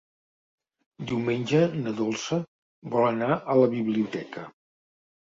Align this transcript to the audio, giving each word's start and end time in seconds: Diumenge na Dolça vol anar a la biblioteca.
Diumenge 1.11 1.59
na 1.81 1.93
Dolça 1.99 2.39
vol 2.95 3.05
anar 3.11 3.29
a 3.55 3.59
la 3.61 3.69
biblioteca. 3.75 4.47